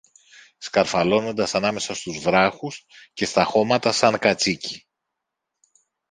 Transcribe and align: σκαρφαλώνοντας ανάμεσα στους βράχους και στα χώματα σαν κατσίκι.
σκαρφαλώνοντας 0.57 1.55
ανάμεσα 1.55 1.93
στους 1.93 2.19
βράχους 2.19 2.85
και 3.13 3.25
στα 3.25 3.43
χώματα 3.43 3.91
σαν 3.91 4.19
κατσίκι. 4.19 4.87